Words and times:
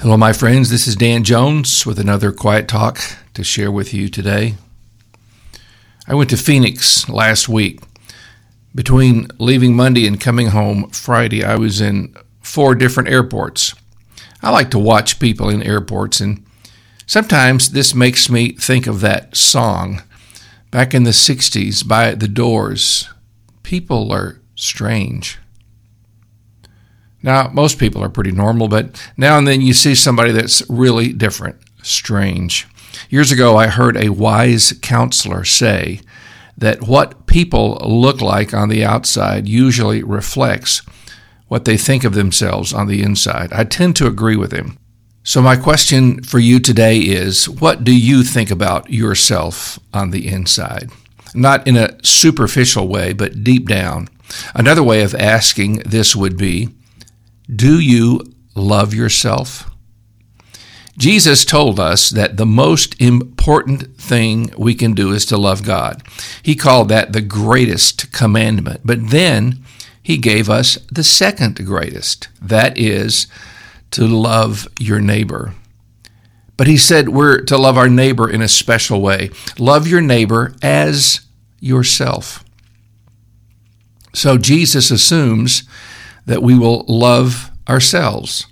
Hello, 0.00 0.16
my 0.16 0.32
friends. 0.32 0.70
This 0.70 0.86
is 0.86 0.94
Dan 0.94 1.24
Jones 1.24 1.84
with 1.84 1.98
another 1.98 2.30
quiet 2.30 2.68
talk 2.68 3.00
to 3.34 3.42
share 3.42 3.72
with 3.72 3.92
you 3.92 4.08
today. 4.08 4.54
I 6.06 6.14
went 6.14 6.30
to 6.30 6.36
Phoenix 6.36 7.08
last 7.08 7.48
week. 7.48 7.80
Between 8.72 9.26
leaving 9.38 9.74
Monday 9.74 10.06
and 10.06 10.20
coming 10.20 10.50
home 10.50 10.88
Friday, 10.90 11.42
I 11.42 11.56
was 11.56 11.80
in 11.80 12.14
four 12.40 12.76
different 12.76 13.08
airports. 13.08 13.74
I 14.40 14.50
like 14.50 14.70
to 14.70 14.78
watch 14.78 15.18
people 15.18 15.48
in 15.48 15.64
airports, 15.64 16.20
and 16.20 16.46
sometimes 17.04 17.72
this 17.72 17.92
makes 17.92 18.30
me 18.30 18.52
think 18.52 18.86
of 18.86 19.00
that 19.00 19.36
song 19.36 20.04
back 20.70 20.94
in 20.94 21.02
the 21.02 21.10
60s 21.10 21.86
by 21.86 22.14
The 22.14 22.28
Doors 22.28 23.08
People 23.64 24.12
are 24.12 24.38
strange. 24.54 25.38
Now, 27.22 27.50
most 27.52 27.78
people 27.78 28.02
are 28.02 28.08
pretty 28.08 28.32
normal, 28.32 28.68
but 28.68 29.00
now 29.16 29.38
and 29.38 29.46
then 29.46 29.60
you 29.60 29.74
see 29.74 29.94
somebody 29.94 30.32
that's 30.32 30.62
really 30.68 31.12
different, 31.12 31.56
strange. 31.82 32.66
Years 33.10 33.32
ago, 33.32 33.56
I 33.56 33.66
heard 33.66 33.96
a 33.96 34.10
wise 34.10 34.72
counselor 34.82 35.44
say 35.44 36.00
that 36.56 36.82
what 36.82 37.26
people 37.26 37.78
look 37.84 38.20
like 38.20 38.52
on 38.52 38.68
the 38.68 38.84
outside 38.84 39.48
usually 39.48 40.02
reflects 40.02 40.82
what 41.48 41.64
they 41.64 41.76
think 41.76 42.04
of 42.04 42.14
themselves 42.14 42.72
on 42.72 42.86
the 42.86 43.02
inside. 43.02 43.52
I 43.52 43.64
tend 43.64 43.96
to 43.96 44.06
agree 44.06 44.36
with 44.36 44.52
him. 44.52 44.78
So, 45.22 45.42
my 45.42 45.56
question 45.56 46.22
for 46.22 46.38
you 46.38 46.58
today 46.58 46.98
is 46.98 47.48
what 47.48 47.84
do 47.84 47.96
you 47.96 48.22
think 48.22 48.50
about 48.50 48.90
yourself 48.90 49.78
on 49.92 50.10
the 50.10 50.28
inside? 50.28 50.90
Not 51.34 51.66
in 51.66 51.76
a 51.76 52.02
superficial 52.02 52.88
way, 52.88 53.12
but 53.12 53.44
deep 53.44 53.68
down. 53.68 54.08
Another 54.54 54.82
way 54.82 55.02
of 55.02 55.14
asking 55.14 55.76
this 55.80 56.16
would 56.16 56.36
be 56.36 56.68
do 57.54 57.78
you 57.80 58.20
love 58.54 58.94
yourself? 58.94 59.70
Jesus 60.98 61.44
told 61.44 61.78
us 61.78 62.10
that 62.10 62.36
the 62.36 62.46
most 62.46 63.00
important 63.00 63.96
thing 63.96 64.52
we 64.58 64.74
can 64.74 64.94
do 64.94 65.12
is 65.12 65.24
to 65.26 65.38
love 65.38 65.62
God. 65.62 66.02
He 66.42 66.56
called 66.56 66.88
that 66.88 67.12
the 67.12 67.20
greatest 67.20 68.10
commandment. 68.12 68.80
But 68.84 69.10
then 69.10 69.64
he 70.02 70.16
gave 70.16 70.50
us 70.50 70.76
the 70.90 71.04
second 71.04 71.64
greatest 71.64 72.28
that 72.42 72.76
is, 72.76 73.28
to 73.92 74.06
love 74.06 74.68
your 74.78 75.00
neighbor. 75.00 75.54
But 76.56 76.66
he 76.66 76.76
said 76.76 77.10
we're 77.10 77.42
to 77.42 77.56
love 77.56 77.78
our 77.78 77.88
neighbor 77.88 78.28
in 78.28 78.42
a 78.42 78.48
special 78.48 79.00
way. 79.00 79.30
Love 79.58 79.86
your 79.86 80.00
neighbor 80.00 80.54
as 80.62 81.20
yourself. 81.60 82.44
So 84.12 84.36
Jesus 84.36 84.90
assumes 84.90 85.62
that 86.28 86.42
we 86.42 86.56
will 86.56 86.84
love 86.86 87.50
ourselves. 87.68 88.46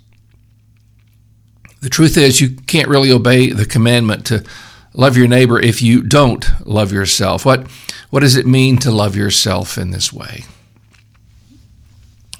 The 1.81 1.89
truth 1.89 2.17
is, 2.17 2.41
you 2.41 2.49
can't 2.49 2.89
really 2.89 3.11
obey 3.11 3.51
the 3.51 3.65
commandment 3.65 4.25
to 4.25 4.43
love 4.93 5.15
your 5.15 5.27
neighbor 5.27 5.59
if 5.59 5.81
you 5.81 6.01
don't 6.01 6.45
love 6.65 6.91
yourself. 6.91 7.45
What, 7.45 7.69
what 8.09 8.21
does 8.21 8.35
it 8.35 8.47
mean 8.47 8.77
to 8.79 8.91
love 8.91 9.15
yourself 9.15 9.77
in 9.77 9.91
this 9.91 10.11
way? 10.11 10.43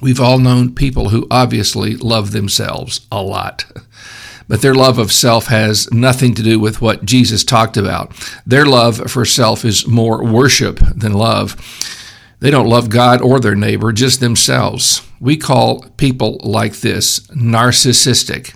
We've 0.00 0.20
all 0.20 0.38
known 0.38 0.74
people 0.74 1.10
who 1.10 1.26
obviously 1.30 1.96
love 1.96 2.32
themselves 2.32 3.06
a 3.10 3.22
lot. 3.22 3.64
But 4.48 4.60
their 4.62 4.74
love 4.74 4.98
of 4.98 5.12
self 5.12 5.46
has 5.46 5.90
nothing 5.92 6.34
to 6.34 6.42
do 6.42 6.58
with 6.58 6.80
what 6.80 7.04
Jesus 7.04 7.44
talked 7.44 7.76
about. 7.76 8.12
Their 8.44 8.66
love 8.66 9.10
for 9.10 9.24
self 9.24 9.64
is 9.64 9.86
more 9.86 10.24
worship 10.24 10.80
than 10.96 11.12
love. 11.12 11.54
They 12.40 12.50
don't 12.50 12.68
love 12.68 12.88
God 12.88 13.20
or 13.20 13.40
their 13.40 13.56
neighbor, 13.56 13.92
just 13.92 14.20
themselves. 14.20 15.02
We 15.20 15.36
call 15.36 15.82
people 15.96 16.40
like 16.42 16.76
this 16.76 17.20
narcissistic. 17.28 18.54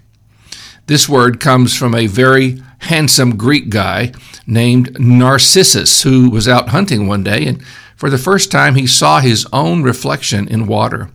This 0.87 1.09
word 1.09 1.41
comes 1.41 1.77
from 1.77 1.95
a 1.95 2.07
very 2.07 2.63
handsome 2.79 3.37
Greek 3.37 3.71
guy 3.71 4.13
named 4.47 4.99
Narcissus 5.01 6.03
who 6.03 6.31
was 6.31 6.49
out 6.49 6.71
hunting 6.71 7.07
one 7.07 7.23
day 7.23 7.47
and 7.47 7.65
for 7.97 8.11
the 8.11 8.19
first 8.19 8.51
time 8.51 8.75
he 8.75 8.87
saw 8.87 9.21
his 9.21 9.47
own 9.53 9.83
reflection 9.83 10.49
in 10.49 10.67
water. 10.67 11.11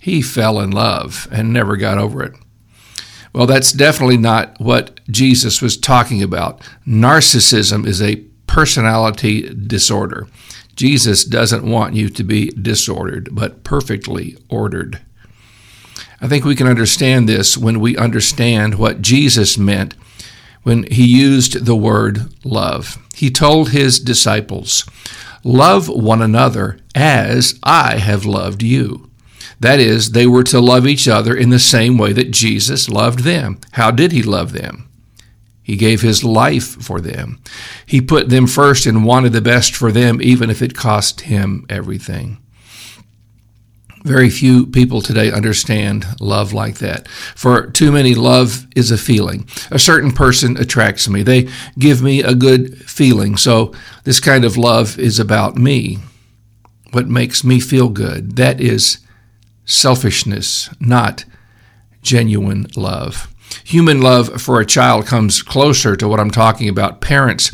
He 0.00 0.22
fell 0.22 0.60
in 0.60 0.70
love 0.70 1.26
and 1.32 1.52
never 1.52 1.76
got 1.76 1.98
over 1.98 2.22
it. 2.22 2.34
Well, 3.32 3.46
that's 3.46 3.72
definitely 3.72 4.16
not 4.16 4.58
what 4.60 5.00
Jesus 5.10 5.60
was 5.60 5.76
talking 5.76 6.22
about. 6.22 6.60
Narcissism 6.86 7.86
is 7.86 8.00
a 8.00 8.24
personality 8.58 9.42
disorder. 9.54 10.26
Jesus 10.74 11.24
doesn't 11.24 11.70
want 11.70 11.94
you 11.94 12.08
to 12.08 12.24
be 12.24 12.50
disordered, 12.50 13.28
but 13.30 13.62
perfectly 13.62 14.36
ordered. 14.48 15.00
I 16.20 16.26
think 16.26 16.44
we 16.44 16.56
can 16.56 16.66
understand 16.66 17.28
this 17.28 17.56
when 17.56 17.78
we 17.78 17.96
understand 17.96 18.74
what 18.74 19.00
Jesus 19.00 19.56
meant 19.56 19.94
when 20.64 20.82
he 20.90 21.06
used 21.06 21.66
the 21.66 21.76
word 21.76 22.34
love. 22.44 22.98
He 23.14 23.30
told 23.30 23.70
his 23.70 24.00
disciples, 24.00 24.84
Love 25.44 25.88
one 25.88 26.20
another 26.20 26.80
as 26.96 27.60
I 27.62 27.98
have 27.98 28.26
loved 28.26 28.64
you. 28.64 29.08
That 29.60 29.78
is, 29.78 30.10
they 30.10 30.26
were 30.26 30.42
to 30.44 30.58
love 30.58 30.84
each 30.84 31.06
other 31.06 31.36
in 31.36 31.50
the 31.50 31.60
same 31.60 31.96
way 31.96 32.12
that 32.12 32.32
Jesus 32.32 32.88
loved 32.88 33.20
them. 33.20 33.60
How 33.74 33.92
did 33.92 34.10
he 34.10 34.24
love 34.24 34.52
them? 34.52 34.87
He 35.68 35.76
gave 35.76 36.00
his 36.00 36.24
life 36.24 36.82
for 36.82 36.98
them. 36.98 37.42
He 37.84 38.00
put 38.00 38.30
them 38.30 38.46
first 38.46 38.86
and 38.86 39.04
wanted 39.04 39.34
the 39.34 39.42
best 39.42 39.76
for 39.76 39.92
them, 39.92 40.18
even 40.22 40.48
if 40.48 40.62
it 40.62 40.74
cost 40.74 41.20
him 41.20 41.66
everything. 41.68 42.38
Very 44.02 44.30
few 44.30 44.64
people 44.64 45.02
today 45.02 45.30
understand 45.30 46.06
love 46.20 46.54
like 46.54 46.78
that. 46.78 47.06
For 47.06 47.66
too 47.66 47.92
many, 47.92 48.14
love 48.14 48.66
is 48.74 48.90
a 48.90 48.96
feeling. 48.96 49.46
A 49.70 49.78
certain 49.78 50.10
person 50.10 50.56
attracts 50.56 51.06
me. 51.06 51.22
They 51.22 51.50
give 51.78 52.00
me 52.00 52.22
a 52.22 52.34
good 52.34 52.78
feeling. 52.88 53.36
So 53.36 53.74
this 54.04 54.20
kind 54.20 54.46
of 54.46 54.56
love 54.56 54.98
is 54.98 55.18
about 55.18 55.56
me. 55.56 55.98
What 56.92 57.08
makes 57.08 57.44
me 57.44 57.60
feel 57.60 57.90
good. 57.90 58.36
That 58.36 58.58
is 58.58 59.00
selfishness, 59.66 60.70
not 60.80 61.26
genuine 62.00 62.68
love. 62.74 63.28
Human 63.64 64.00
love 64.00 64.40
for 64.40 64.60
a 64.60 64.66
child 64.66 65.06
comes 65.06 65.42
closer 65.42 65.96
to 65.96 66.08
what 66.08 66.20
I'm 66.20 66.30
talking 66.30 66.68
about. 66.68 67.00
Parents 67.00 67.50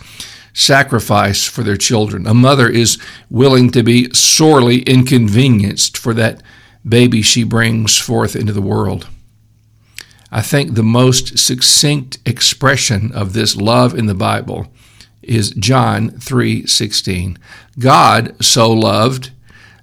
sacrifice 0.53 1.47
for 1.47 1.63
their 1.63 1.77
children. 1.77 2.27
A 2.27 2.35
mother 2.35 2.69
is 2.69 2.99
willing 3.29 3.71
to 3.73 3.83
be 3.83 4.13
sorely 4.15 4.83
inconvenienced 4.83 5.99
for 5.99 6.15
that 6.15 6.43
baby 6.89 7.23
she 7.23 7.43
brings 7.43 7.99
forth 7.99 8.37
into 8.37 8.53
the 8.53 8.63
world. 8.63 9.09
I 10.31 10.43
think 10.43 10.75
the 10.75 10.83
most 10.83 11.39
succinct 11.39 12.19
expression 12.27 13.13
of 13.13 13.33
this 13.33 13.57
love 13.57 13.95
in 13.95 14.07
the 14.07 14.15
Bible 14.15 14.69
is 15.23 15.51
John 15.51 16.11
3:16. 16.19 17.39
God 17.79 18.35
so 18.41 18.71
loved 18.73 19.31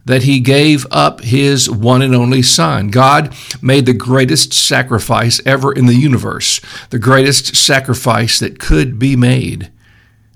that 0.06 0.24
he 0.24 0.40
gave 0.40 0.86
up 0.92 1.22
his 1.22 1.70
one 1.70 2.02
and 2.02 2.16
only 2.16 2.42
Son. 2.42 2.90
God 2.90 3.36
made 3.62 3.86
the 3.86 3.94
greatest 3.94 4.54
sacrifice 4.54 5.42
ever 5.46 5.72
in 5.72 5.86
the 5.86 5.96
universe, 5.96 6.60
the 6.90 7.00
greatest 7.00 7.56
sacrifice 7.56 8.40
that 8.40 8.60
could 8.60 8.98
be 8.98 9.16
made 9.16 9.72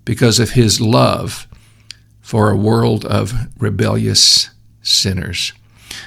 because 0.03 0.39
of 0.39 0.51
his 0.51 0.79
love 0.79 1.47
for 2.21 2.49
a 2.49 2.57
world 2.57 3.05
of 3.05 3.33
rebellious 3.59 4.49
sinners. 4.81 5.53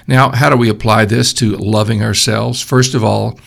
Now, 0.07 0.31
how 0.31 0.51
do 0.51 0.57
we 0.57 0.69
apply 0.69 1.05
this 1.05 1.33
to 1.35 1.57
loving 1.57 2.03
ourselves? 2.03 2.61
First 2.61 2.95
of 2.95 3.05
all, 3.05 3.39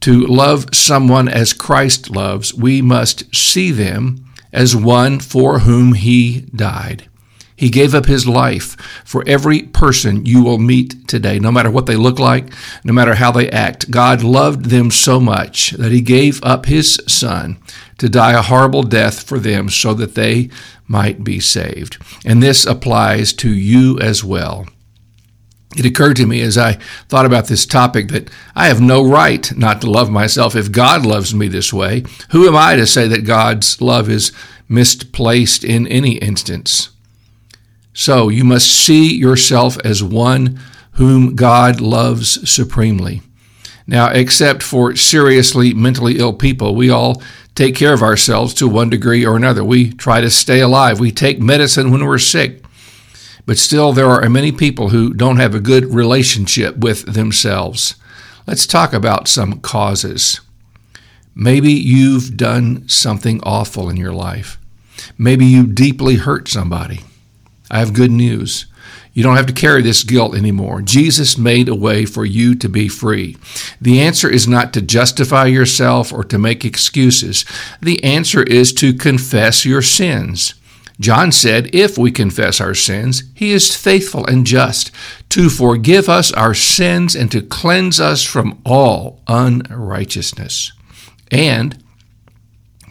to 0.00 0.26
love 0.26 0.66
someone 0.74 1.28
as 1.28 1.52
Christ 1.52 2.10
loves, 2.10 2.52
we 2.52 2.82
must 2.82 3.34
see 3.34 3.70
them 3.70 4.24
as 4.52 4.76
one 4.76 5.18
for 5.18 5.60
whom 5.60 5.94
he 5.94 6.42
died. 6.54 7.08
He 7.56 7.70
gave 7.70 7.94
up 7.94 8.06
his 8.06 8.26
life 8.26 8.76
for 9.04 9.22
every 9.26 9.62
person 9.62 10.26
you 10.26 10.42
will 10.42 10.58
meet 10.58 11.06
today, 11.06 11.38
no 11.38 11.52
matter 11.52 11.70
what 11.70 11.86
they 11.86 11.96
look 11.96 12.18
like, 12.18 12.52
no 12.82 12.92
matter 12.92 13.14
how 13.14 13.30
they 13.30 13.48
act. 13.50 13.90
God 13.90 14.22
loved 14.22 14.66
them 14.66 14.90
so 14.90 15.20
much 15.20 15.70
that 15.72 15.92
he 15.92 16.00
gave 16.00 16.42
up 16.42 16.66
his 16.66 17.00
son 17.06 17.58
to 17.98 18.08
die 18.08 18.32
a 18.32 18.42
horrible 18.42 18.82
death 18.82 19.22
for 19.22 19.38
them 19.38 19.68
so 19.68 19.94
that 19.94 20.16
they 20.16 20.50
might 20.88 21.22
be 21.22 21.38
saved. 21.38 21.96
And 22.24 22.42
this 22.42 22.66
applies 22.66 23.32
to 23.34 23.52
you 23.52 23.98
as 24.00 24.24
well. 24.24 24.66
It 25.76 25.86
occurred 25.86 26.16
to 26.16 26.26
me 26.26 26.40
as 26.40 26.56
I 26.56 26.74
thought 27.08 27.26
about 27.26 27.46
this 27.46 27.66
topic 27.66 28.08
that 28.08 28.30
I 28.54 28.68
have 28.68 28.80
no 28.80 29.04
right 29.04 29.50
not 29.56 29.80
to 29.80 29.90
love 29.90 30.10
myself 30.10 30.54
if 30.54 30.70
God 30.70 31.04
loves 31.04 31.34
me 31.34 31.48
this 31.48 31.72
way. 31.72 32.04
Who 32.30 32.46
am 32.46 32.56
I 32.56 32.76
to 32.76 32.86
say 32.86 33.08
that 33.08 33.26
God's 33.26 33.80
love 33.80 34.08
is 34.08 34.32
misplaced 34.68 35.64
in 35.64 35.86
any 35.88 36.16
instance? 36.18 36.90
So 37.94 38.28
you 38.28 38.44
must 38.44 38.70
see 38.70 39.16
yourself 39.16 39.78
as 39.84 40.02
one 40.02 40.58
whom 40.92 41.36
God 41.36 41.80
loves 41.80 42.48
supremely. 42.50 43.22
Now, 43.86 44.10
except 44.10 44.62
for 44.62 44.96
seriously 44.96 45.74
mentally 45.74 46.18
ill 46.18 46.32
people, 46.32 46.74
we 46.74 46.90
all 46.90 47.22
take 47.54 47.76
care 47.76 47.92
of 47.92 48.02
ourselves 48.02 48.52
to 48.54 48.68
one 48.68 48.90
degree 48.90 49.24
or 49.24 49.36
another. 49.36 49.62
We 49.62 49.92
try 49.92 50.20
to 50.20 50.30
stay 50.30 50.60
alive. 50.60 50.98
We 50.98 51.12
take 51.12 51.40
medicine 51.40 51.90
when 51.90 52.04
we're 52.04 52.18
sick. 52.18 52.62
But 53.46 53.58
still, 53.58 53.92
there 53.92 54.08
are 54.08 54.28
many 54.30 54.52
people 54.52 54.88
who 54.88 55.12
don't 55.12 55.36
have 55.36 55.54
a 55.54 55.60
good 55.60 55.94
relationship 55.94 56.78
with 56.78 57.14
themselves. 57.14 57.94
Let's 58.46 58.66
talk 58.66 58.92
about 58.92 59.28
some 59.28 59.60
causes. 59.60 60.40
Maybe 61.34 61.72
you've 61.72 62.36
done 62.36 62.88
something 62.88 63.40
awful 63.42 63.88
in 63.90 63.96
your 63.96 64.12
life. 64.12 64.58
Maybe 65.18 65.44
you 65.44 65.66
deeply 65.66 66.16
hurt 66.16 66.48
somebody. 66.48 67.00
I 67.70 67.78
have 67.78 67.92
good 67.92 68.10
news. 68.10 68.66
You 69.14 69.22
don't 69.22 69.36
have 69.36 69.46
to 69.46 69.52
carry 69.52 69.80
this 69.80 70.02
guilt 70.02 70.34
anymore. 70.34 70.82
Jesus 70.82 71.38
made 71.38 71.68
a 71.68 71.74
way 71.74 72.04
for 72.04 72.24
you 72.24 72.56
to 72.56 72.68
be 72.68 72.88
free. 72.88 73.36
The 73.80 74.00
answer 74.00 74.28
is 74.28 74.48
not 74.48 74.72
to 74.72 74.82
justify 74.82 75.46
yourself 75.46 76.12
or 76.12 76.24
to 76.24 76.38
make 76.38 76.64
excuses. 76.64 77.44
The 77.80 78.02
answer 78.02 78.42
is 78.42 78.72
to 78.74 78.92
confess 78.92 79.64
your 79.64 79.82
sins. 79.82 80.54
John 80.98 81.30
said, 81.32 81.74
If 81.74 81.96
we 81.96 82.10
confess 82.10 82.60
our 82.60 82.74
sins, 82.74 83.22
he 83.34 83.52
is 83.52 83.74
faithful 83.74 84.26
and 84.26 84.46
just 84.46 84.90
to 85.30 85.48
forgive 85.48 86.08
us 86.08 86.32
our 86.32 86.54
sins 86.54 87.14
and 87.14 87.30
to 87.32 87.40
cleanse 87.42 88.00
us 88.00 88.24
from 88.24 88.60
all 88.64 89.20
unrighteousness. 89.28 90.72
And 91.30 91.82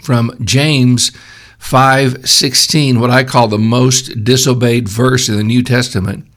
from 0.01 0.37
James 0.43 1.11
5:16, 1.63 2.99
what 2.99 3.09
I 3.09 3.23
call 3.23 3.47
the 3.47 3.57
most 3.57 4.25
disobeyed 4.25 4.89
verse 4.89 5.29
in 5.29 5.37
the 5.37 5.45
New 5.45 5.63
Testament. 5.63 6.27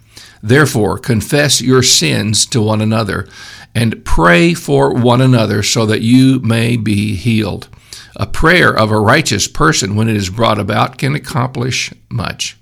Therefore, 0.40 0.98
confess 0.98 1.60
your 1.60 1.82
sins 1.82 2.46
to 2.46 2.62
one 2.62 2.80
another 2.80 3.26
and 3.74 4.04
pray 4.04 4.54
for 4.54 4.94
one 4.94 5.20
another 5.20 5.64
so 5.64 5.84
that 5.84 6.00
you 6.00 6.38
may 6.40 6.76
be 6.76 7.16
healed. 7.16 7.66
A 8.14 8.26
prayer 8.26 8.72
of 8.72 8.92
a 8.92 9.00
righteous 9.00 9.48
person, 9.48 9.96
when 9.96 10.08
it 10.08 10.14
is 10.14 10.30
brought 10.30 10.60
about, 10.60 10.96
can 10.96 11.16
accomplish 11.16 11.92
much. 12.08 12.56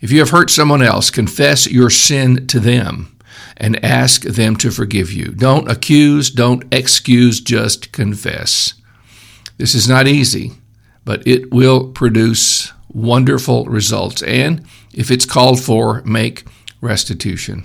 If 0.00 0.10
you 0.10 0.20
have 0.20 0.30
hurt 0.30 0.48
someone 0.50 0.82
else, 0.82 1.10
confess 1.10 1.70
your 1.70 1.90
sin 1.90 2.46
to 2.46 2.58
them 2.58 3.14
and 3.58 3.84
ask 3.84 4.22
them 4.22 4.56
to 4.56 4.70
forgive 4.70 5.12
you. 5.12 5.26
Don't 5.26 5.70
accuse, 5.70 6.30
don't 6.30 6.64
excuse, 6.72 7.38
just 7.38 7.92
confess. 7.92 8.72
This 9.58 9.74
is 9.74 9.86
not 9.86 10.08
easy 10.08 10.54
but 11.10 11.26
it 11.26 11.52
will 11.52 11.88
produce 11.88 12.72
wonderful 12.88 13.64
results. 13.64 14.22
And 14.22 14.64
if 14.94 15.10
it's 15.10 15.26
called 15.26 15.60
for, 15.60 16.02
make 16.02 16.44
restitution. 16.80 17.64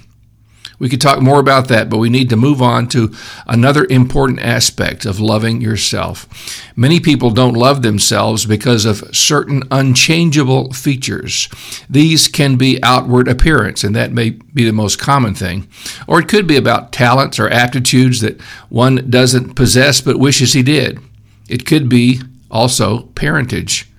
We 0.80 0.90
could 0.90 1.00
talk 1.00 1.22
more 1.22 1.40
about 1.40 1.68
that, 1.68 1.88
but 1.88 2.00
we 2.00 2.10
need 2.10 2.32
to 2.32 2.36
move 2.36 2.60
on 2.60 2.88
to 2.88 3.14
another 3.46 3.86
important 3.88 4.40
aspect 4.40 5.06
of 5.06 5.20
loving 5.20 5.62
yourself. 5.62 6.28
Many 6.76 7.00
people 7.00 7.30
don't 7.30 7.54
love 7.54 7.84
themselves 7.84 8.48
because 8.48 8.84
of 8.84 9.16
certain 9.16 9.62
unchangeable 9.70 10.74
features. 10.74 11.48
These 11.88 12.28
can 12.28 12.56
be 12.56 12.82
outward 12.82 13.28
appearance, 13.28 13.84
and 13.84 13.96
that 13.96 14.12
may 14.12 14.32
be 14.32 14.66
the 14.66 14.74
most 14.74 14.98
common 14.98 15.36
thing. 15.36 15.68
Or 16.08 16.20
it 16.20 16.28
could 16.28 16.48
be 16.48 16.58
about 16.58 16.92
talents 16.92 17.38
or 17.38 17.48
aptitudes 17.48 18.22
that 18.22 18.42
one 18.70 19.08
doesn't 19.08 19.54
possess 19.54 20.02
but 20.02 20.18
wishes 20.18 20.54
he 20.54 20.64
did. 20.64 21.00
It 21.48 21.68
could 21.68 21.88
be 21.88 22.22
also, 22.50 23.04
parentage. 23.16 23.90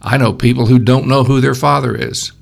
I 0.00 0.16
know 0.16 0.32
people 0.32 0.66
who 0.66 0.78
don't 0.78 1.06
know 1.06 1.24
who 1.24 1.40
their 1.40 1.54
father 1.54 1.94
is. 1.94 2.32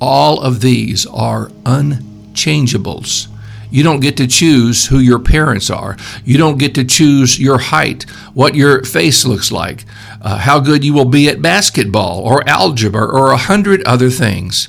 All 0.00 0.40
of 0.40 0.60
these 0.60 1.06
are 1.06 1.48
unchangeables. 1.64 3.28
You 3.70 3.82
don't 3.82 4.00
get 4.00 4.16
to 4.18 4.26
choose 4.26 4.86
who 4.86 4.98
your 4.98 5.18
parents 5.18 5.70
are. 5.70 5.96
You 6.24 6.38
don't 6.38 6.58
get 6.58 6.74
to 6.76 6.84
choose 6.84 7.40
your 7.40 7.58
height, 7.58 8.04
what 8.32 8.54
your 8.54 8.84
face 8.84 9.24
looks 9.24 9.50
like, 9.50 9.84
uh, 10.22 10.38
how 10.38 10.60
good 10.60 10.84
you 10.84 10.94
will 10.94 11.06
be 11.06 11.28
at 11.28 11.42
basketball 11.42 12.20
or 12.20 12.48
algebra 12.48 13.04
or 13.04 13.32
a 13.32 13.36
hundred 13.36 13.82
other 13.84 14.10
things. 14.10 14.68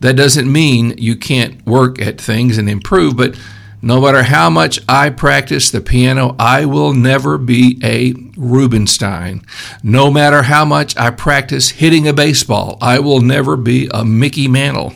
That 0.00 0.14
doesn't 0.16 0.52
mean 0.52 0.98
you 0.98 1.16
can't 1.16 1.64
work 1.66 2.00
at 2.00 2.20
things 2.20 2.58
and 2.58 2.68
improve, 2.68 3.16
but 3.16 3.36
no 3.84 4.00
matter 4.00 4.22
how 4.22 4.48
much 4.48 4.80
I 4.88 5.10
practice 5.10 5.70
the 5.70 5.82
piano, 5.82 6.34
I 6.38 6.64
will 6.64 6.94
never 6.94 7.36
be 7.36 7.78
a 7.84 8.14
Rubinstein. 8.34 9.44
No 9.82 10.10
matter 10.10 10.42
how 10.44 10.64
much 10.64 10.96
I 10.96 11.10
practice 11.10 11.68
hitting 11.68 12.08
a 12.08 12.14
baseball, 12.14 12.78
I 12.80 12.98
will 13.00 13.20
never 13.20 13.58
be 13.58 13.90
a 13.92 14.02
Mickey 14.02 14.48
Mantle. 14.48 14.94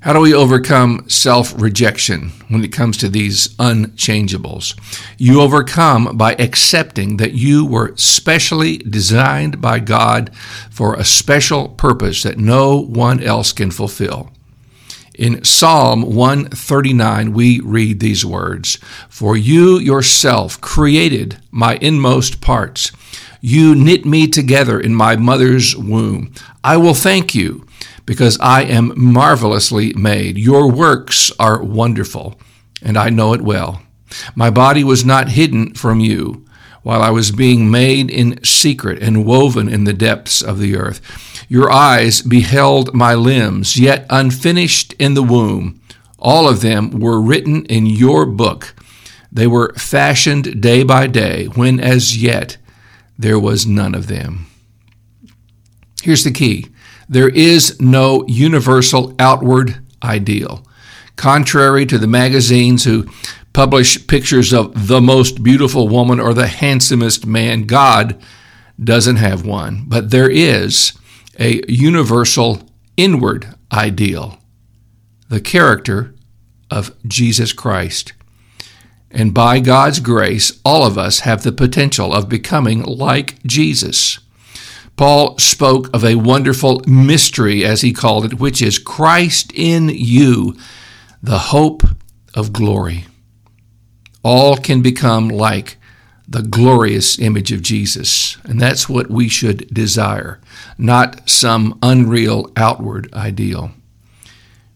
How 0.00 0.14
do 0.14 0.20
we 0.20 0.32
overcome 0.32 1.04
self 1.10 1.52
rejection 1.60 2.30
when 2.48 2.64
it 2.64 2.72
comes 2.72 2.96
to 2.98 3.10
these 3.10 3.48
unchangeables? 3.56 4.74
You 5.18 5.42
overcome 5.42 6.16
by 6.16 6.34
accepting 6.38 7.18
that 7.18 7.34
you 7.34 7.66
were 7.66 7.94
specially 7.96 8.78
designed 8.78 9.60
by 9.60 9.80
God 9.80 10.34
for 10.70 10.94
a 10.94 11.04
special 11.04 11.68
purpose 11.68 12.22
that 12.22 12.38
no 12.38 12.80
one 12.80 13.22
else 13.22 13.52
can 13.52 13.70
fulfill. 13.70 14.30
In 15.18 15.42
Psalm 15.42 16.02
139, 16.14 17.32
we 17.32 17.58
read 17.58 17.98
these 17.98 18.24
words 18.24 18.78
For 19.08 19.36
you 19.36 19.80
yourself 19.80 20.60
created 20.60 21.38
my 21.50 21.74
inmost 21.80 22.40
parts. 22.40 22.92
You 23.40 23.74
knit 23.74 24.06
me 24.06 24.28
together 24.28 24.78
in 24.78 24.94
my 24.94 25.16
mother's 25.16 25.76
womb. 25.76 26.32
I 26.62 26.76
will 26.76 26.94
thank 26.94 27.34
you 27.34 27.66
because 28.06 28.38
I 28.40 28.62
am 28.62 28.92
marvelously 28.94 29.92
made. 29.94 30.38
Your 30.38 30.70
works 30.70 31.32
are 31.40 31.64
wonderful, 31.64 32.40
and 32.80 32.96
I 32.96 33.10
know 33.10 33.32
it 33.32 33.42
well. 33.42 33.82
My 34.36 34.50
body 34.50 34.84
was 34.84 35.04
not 35.04 35.30
hidden 35.30 35.74
from 35.74 35.98
you 35.98 36.46
while 36.84 37.02
I 37.02 37.10
was 37.10 37.32
being 37.32 37.68
made 37.72 38.08
in 38.08 38.42
secret 38.44 39.02
and 39.02 39.26
woven 39.26 39.68
in 39.68 39.82
the 39.82 39.92
depths 39.92 40.40
of 40.40 40.60
the 40.60 40.76
earth. 40.76 41.00
Your 41.48 41.70
eyes 41.70 42.20
beheld 42.20 42.94
my 42.94 43.14
limbs, 43.14 43.78
yet 43.78 44.06
unfinished 44.10 44.94
in 44.98 45.14
the 45.14 45.22
womb. 45.22 45.80
All 46.18 46.48
of 46.48 46.60
them 46.60 46.90
were 46.90 47.20
written 47.20 47.64
in 47.66 47.86
your 47.86 48.26
book. 48.26 48.74
They 49.32 49.46
were 49.46 49.72
fashioned 49.74 50.60
day 50.60 50.82
by 50.82 51.06
day, 51.06 51.46
when 51.46 51.80
as 51.80 52.16
yet 52.16 52.58
there 53.18 53.38
was 53.38 53.66
none 53.66 53.94
of 53.94 54.08
them. 54.08 54.46
Here's 56.02 56.24
the 56.24 56.30
key 56.30 56.66
there 57.08 57.28
is 57.28 57.80
no 57.80 58.24
universal 58.26 59.14
outward 59.18 59.78
ideal. 60.02 60.66
Contrary 61.16 61.86
to 61.86 61.98
the 61.98 62.06
magazines 62.06 62.84
who 62.84 63.06
publish 63.54 64.06
pictures 64.06 64.52
of 64.52 64.88
the 64.88 65.00
most 65.00 65.42
beautiful 65.42 65.88
woman 65.88 66.20
or 66.20 66.34
the 66.34 66.46
handsomest 66.46 67.26
man, 67.26 67.62
God 67.62 68.20
doesn't 68.82 69.16
have 69.16 69.46
one. 69.46 69.84
But 69.88 70.10
there 70.10 70.30
is 70.30 70.92
a 71.38 71.62
universal 71.70 72.62
inward 72.96 73.54
ideal, 73.72 74.38
the 75.28 75.40
character 75.40 76.14
of 76.70 76.94
Jesus 77.06 77.52
Christ. 77.52 78.12
And 79.10 79.32
by 79.32 79.60
God's 79.60 80.00
grace, 80.00 80.60
all 80.64 80.84
of 80.84 80.98
us 80.98 81.20
have 81.20 81.42
the 81.42 81.52
potential 81.52 82.12
of 82.12 82.28
becoming 82.28 82.82
like 82.82 83.42
Jesus. 83.44 84.18
Paul 84.96 85.38
spoke 85.38 85.88
of 85.94 86.04
a 86.04 86.16
wonderful 86.16 86.82
mystery, 86.86 87.64
as 87.64 87.82
he 87.82 87.92
called 87.92 88.24
it, 88.24 88.34
which 88.34 88.60
is 88.60 88.78
Christ 88.78 89.52
in 89.54 89.88
you, 89.88 90.56
the 91.22 91.38
hope 91.38 91.84
of 92.34 92.52
glory. 92.52 93.06
All 94.24 94.56
can 94.56 94.82
become 94.82 95.28
like 95.28 95.77
the 96.28 96.42
glorious 96.42 97.18
image 97.18 97.52
of 97.52 97.62
Jesus. 97.62 98.36
And 98.44 98.60
that's 98.60 98.88
what 98.88 99.10
we 99.10 99.28
should 99.28 99.72
desire, 99.72 100.40
not 100.76 101.28
some 101.28 101.78
unreal 101.82 102.52
outward 102.56 103.12
ideal. 103.14 103.72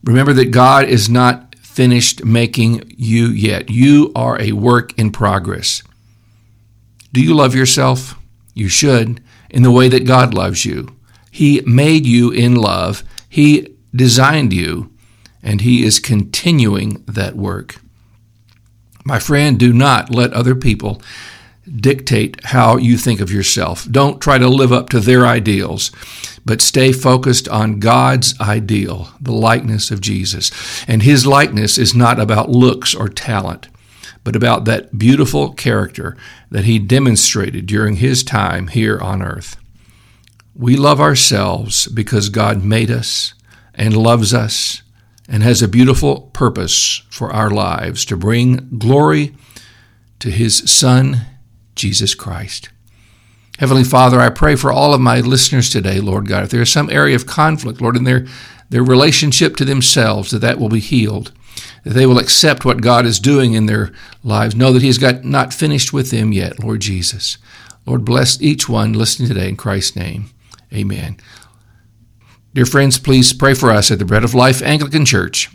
Remember 0.03 0.33
that 0.33 0.51
God 0.51 0.87
is 0.89 1.11
not 1.11 1.55
finished 1.57 2.25
making 2.25 2.95
you 2.97 3.27
yet. 3.27 3.71
You 3.71 4.13
are 4.17 4.41
a 4.41 4.53
work 4.53 4.99
in 4.99 5.11
progress. 5.13 5.83
Do 7.13 7.23
you 7.23 7.35
love 7.35 7.55
yourself? 7.55 8.19
You 8.55 8.69
should, 8.69 9.23
in 9.51 9.63
the 9.63 9.71
way 9.71 9.89
that 9.89 10.07
God 10.07 10.35
loves 10.35 10.65
you. 10.65 10.97
He 11.31 11.63
made 11.67 12.07
you 12.07 12.31
in 12.31 12.57
love, 12.57 13.05
He 13.29 13.77
designed 13.95 14.53
you, 14.53 14.93
and 15.43 15.61
He 15.61 15.85
is 15.85 16.01
continuing 16.01 17.03
that 17.07 17.37
work. 17.37 17.77
My 19.05 19.19
friend, 19.19 19.59
do 19.59 19.73
not 19.73 20.15
let 20.15 20.33
other 20.33 20.55
people 20.55 21.01
dictate 21.71 22.45
how 22.47 22.77
you 22.77 22.97
think 22.97 23.21
of 23.21 23.31
yourself. 23.31 23.87
Don't 23.91 24.21
try 24.21 24.39
to 24.39 24.49
live 24.49 24.73
up 24.73 24.89
to 24.91 25.01
their 25.01 25.27
ideals, 25.27 25.93
but 26.45 26.61
stay 26.61 26.93
focused 26.93 27.49
on 27.49 27.79
God's 27.79 28.39
ideal, 28.41 29.11
the 29.21 29.33
likeness 29.33 29.91
of 29.91 30.01
Jesus. 30.01 30.51
And 30.89 31.03
his 31.03 31.27
likeness 31.27 31.79
is 31.79 31.95
not 31.95 32.19
about 32.19 32.51
looks 32.51 32.95
or 32.95 33.09
talent, 33.09 33.69
but 34.25 34.35
about 34.35 34.65
that 34.65 34.99
beautiful 34.99 35.53
character 35.53 36.17
that 36.51 36.65
he 36.65 36.79
demonstrated 36.79 37.67
during 37.67 37.97
his 37.97 38.25
time 38.25 38.69
here 38.69 38.99
on 39.01 39.23
earth. 39.23 39.57
We 40.55 40.77
love 40.77 41.01
ourselves 41.01 41.87
because 41.87 42.29
God 42.29 42.63
made 42.63 42.91
us 42.91 43.35
and 43.75 43.97
loves 43.97 44.35
us 44.35 44.83
and 45.29 45.43
has 45.43 45.63
a 45.63 45.69
beautiful 45.69 46.23
purpose 46.33 47.03
for 47.09 47.33
our 47.33 47.51
lives 47.51 48.05
to 48.07 48.17
bring 48.17 48.69
glory 48.79 49.35
to 50.19 50.31
his 50.31 50.71
Son 50.71 51.27
Jesus 51.83 52.15
Christ. 52.15 52.71
Heavenly 53.59 53.83
Father, 53.83 54.21
I 54.21 54.31
pray 54.31 54.55
for 54.55 54.71
all 54.71 54.95
of 54.95 55.01
my 55.01 55.19
listeners 55.19 55.69
today, 55.69 55.99
Lord 55.99 56.29
God. 56.29 56.45
If 56.45 56.51
there 56.51 56.63
is 56.63 56.71
some 56.71 56.89
area 56.91 57.17
of 57.17 57.27
conflict, 57.27 57.81
Lord, 57.81 57.97
in 57.97 58.05
their, 58.05 58.25
their 58.71 58.85
relationship 58.85 59.57
to 59.57 59.65
themselves, 59.65 60.31
that 60.31 60.39
that 60.39 60.61
will 60.61 60.69
be 60.69 60.79
healed. 60.79 61.33
that 61.83 61.95
they 61.95 62.07
will 62.07 62.21
accept 62.21 62.65
what 62.65 62.83
God 62.83 63.05
is 63.05 63.19
doing 63.19 63.55
in 63.55 63.67
their 63.67 63.93
lives. 64.23 64.55
Know 64.55 64.73
that 64.73 64.83
He 64.83 64.87
has 64.87 64.99
got 64.99 65.25
not 65.25 65.53
finished 65.53 65.93
with 65.93 66.13
them 66.13 66.33
yet, 66.33 66.61
Lord 66.63 66.81
Jesus. 66.81 67.37
Lord, 67.85 68.05
bless 68.05 68.41
each 68.41 68.69
one 68.69 68.93
listening 68.93 69.29
today 69.29 69.49
in 69.49 69.57
Christ's 69.57 69.97
name. 69.97 70.31
Amen. 70.73 71.17
Dear 72.55 72.67
friends, 72.67 72.97
please 72.97 73.33
pray 73.33 73.55
for 73.55 73.73
us 73.73 73.91
at 73.91 73.99
the 73.99 74.05
Bread 74.05 74.23
of 74.23 74.35
Life 74.35 74.63
Anglican 74.63 75.05
Church, 75.05 75.51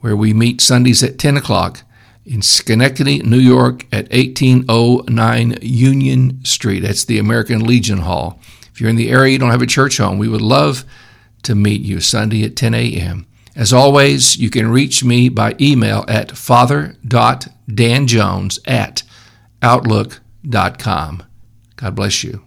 where 0.00 0.16
we 0.16 0.32
meet 0.32 0.62
Sundays 0.62 1.02
at 1.02 1.18
10 1.18 1.36
o'clock 1.36 1.82
in 2.26 2.42
Schenectady, 2.42 3.20
New 3.20 3.38
York 3.38 3.86
at 3.92 4.10
1809 4.10 5.58
Union 5.62 6.44
Street. 6.44 6.80
That's 6.80 7.04
the 7.04 7.18
American 7.18 7.64
Legion 7.64 7.98
Hall. 7.98 8.40
If 8.72 8.80
you're 8.80 8.90
in 8.90 8.96
the 8.96 9.10
area, 9.10 9.32
you 9.32 9.38
don't 9.38 9.52
have 9.52 9.62
a 9.62 9.66
church 9.66 9.98
home, 9.98 10.18
we 10.18 10.28
would 10.28 10.42
love 10.42 10.84
to 11.44 11.54
meet 11.54 11.80
you 11.80 12.00
Sunday 12.00 12.44
at 12.44 12.56
10 12.56 12.74
a.m. 12.74 13.26
As 13.54 13.72
always, 13.72 14.36
you 14.36 14.50
can 14.50 14.68
reach 14.68 15.02
me 15.02 15.30
by 15.30 15.54
email 15.60 16.04
at 16.08 16.36
father.danjones 16.36 18.58
at 18.66 19.02
outlook.com. 19.62 21.22
God 21.76 21.94
bless 21.94 22.24
you. 22.24 22.45